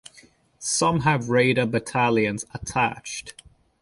Some 0.57 1.01
have 1.01 1.29
Raider 1.29 1.67
battalions 1.67 2.43
attached. 2.55 3.35